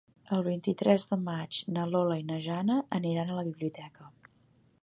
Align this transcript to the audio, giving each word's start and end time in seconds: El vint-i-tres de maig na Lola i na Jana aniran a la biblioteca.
El 0.35 0.39
vint-i-tres 0.45 1.05
de 1.11 1.19
maig 1.25 1.59
na 1.77 1.85
Lola 1.91 2.19
i 2.21 2.25
na 2.31 2.39
Jana 2.49 2.81
aniran 3.01 3.31
a 3.35 3.41
la 3.41 3.49
biblioteca. 3.51 4.13